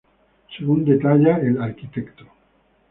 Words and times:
Según 0.57 0.83
detalla 0.83 1.37
el 1.37 1.61
Arq. 1.61 1.77